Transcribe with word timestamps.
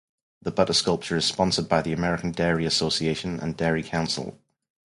The 0.41 0.49
butter 0.49 0.73
sculpture 0.73 1.17
is 1.17 1.25
sponsored 1.25 1.69
by 1.69 1.83
the 1.83 1.93
American 1.93 2.31
Dairy 2.31 2.65
Association 2.65 3.39
and 3.39 3.55
Dairy 3.55 3.83
Council. 3.83 4.41